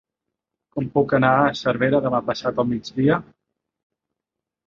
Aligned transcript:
Com 0.75 0.87
puc 0.95 1.11
anar 1.17 1.29
a 1.41 1.51
Cervera 1.59 2.01
demà 2.07 2.21
passat 2.29 2.63
al 2.63 2.67
migdia? 2.71 3.19